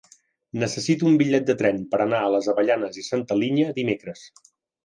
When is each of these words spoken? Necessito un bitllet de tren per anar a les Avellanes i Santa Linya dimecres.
Necessito 0.61 1.05
un 1.09 1.19
bitllet 1.23 1.45
de 1.49 1.55
tren 1.59 1.77
per 1.93 1.99
anar 2.07 2.23
a 2.23 2.31
les 2.37 2.49
Avellanes 2.55 3.01
i 3.03 3.07
Santa 3.11 3.39
Linya 3.43 3.69
dimecres. 3.81 4.29